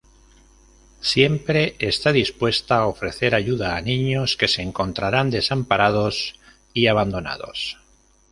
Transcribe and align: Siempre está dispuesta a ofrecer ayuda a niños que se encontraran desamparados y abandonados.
Siempre 1.11 1.75
está 1.77 2.11
dispuesta 2.11 2.77
a 2.79 2.87
ofrecer 2.87 3.35
ayuda 3.35 3.75
a 3.77 3.81
niños 3.81 4.35
que 4.35 4.47
se 4.47 4.63
encontraran 4.63 5.29
desamparados 5.29 6.39
y 6.73 6.87
abandonados. 6.87 7.77